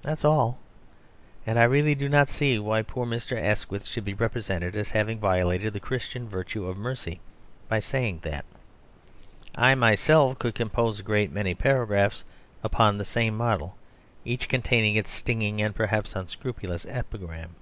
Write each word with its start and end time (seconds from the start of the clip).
That's 0.00 0.24
all. 0.24 0.56
And 1.46 1.58
I 1.58 1.64
really 1.64 1.94
do 1.94 2.08
not 2.08 2.30
see 2.30 2.58
why 2.58 2.80
poor 2.80 3.04
Mr. 3.04 3.38
Asquith 3.38 3.84
should 3.84 4.06
be 4.06 4.14
represented 4.14 4.74
as 4.74 4.92
having 4.92 5.18
violated 5.18 5.74
the 5.74 5.78
Christian 5.78 6.26
virtue 6.26 6.64
of 6.64 6.78
mercy 6.78 7.20
by 7.68 7.78
saying 7.78 8.20
that. 8.22 8.46
I 9.54 9.74
myself 9.74 10.38
could 10.38 10.54
compose 10.54 11.00
a 11.00 11.02
great 11.02 11.30
many 11.30 11.52
paragraphs 11.52 12.24
upon 12.64 12.96
the 12.96 13.04
same 13.04 13.36
model, 13.36 13.76
each 14.24 14.48
containing 14.48 14.96
its 14.96 15.10
stinging 15.10 15.60
and 15.60 15.74
perhaps 15.74 16.16
unscrupulous 16.16 16.86
epigram. 16.88 17.54